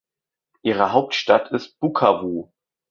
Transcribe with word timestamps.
Ihre 0.63 0.93
Hauptstadt 0.93 1.51
ist 1.51 1.77
Bukavu. 1.79 2.49